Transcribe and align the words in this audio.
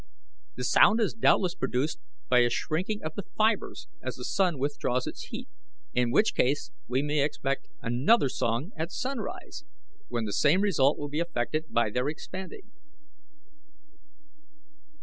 The 0.55 0.63
sound 0.63 0.99
is 0.99 1.13
doubtless 1.13 1.53
produced 1.53 1.99
by 2.27 2.39
a 2.39 2.49
shrinking 2.49 3.03
of 3.03 3.13
the 3.13 3.21
fibres 3.37 3.87
as 4.01 4.15
the 4.15 4.25
sun 4.25 4.57
withdraws 4.57 5.05
its 5.05 5.25
heat, 5.25 5.47
in 5.93 6.09
which 6.09 6.33
case 6.33 6.71
we 6.87 7.03
may 7.03 7.23
expect 7.23 7.67
another 7.83 8.27
song 8.27 8.71
at 8.75 8.91
sunrise, 8.91 9.63
when 10.07 10.25
the 10.25 10.33
same 10.33 10.61
result 10.61 10.97
will 10.97 11.09
be 11.09 11.19
effected 11.19 11.65
by 11.71 11.91
their 11.91 12.09
expanding." 12.09 12.71